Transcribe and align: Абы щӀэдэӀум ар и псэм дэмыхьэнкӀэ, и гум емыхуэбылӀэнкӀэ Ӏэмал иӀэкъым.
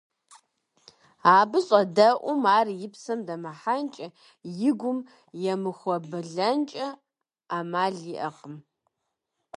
Абы 1.37 1.57
щӀэдэӀум 1.67 2.41
ар 2.57 2.67
и 2.85 2.87
псэм 2.93 3.19
дэмыхьэнкӀэ, 3.27 4.07
и 4.69 4.71
гум 4.79 4.99
емыхуэбылӀэнкӀэ 5.53 6.87
Ӏэмал 7.49 7.95
иӀэкъым. 8.13 8.55